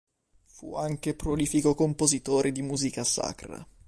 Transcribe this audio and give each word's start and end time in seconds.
Fu 0.45 0.73
anche 0.77 1.13
prolifico 1.13 1.75
compositore 1.75 2.51
di 2.51 2.63
musica 2.63 3.03
sacra. 3.03 3.63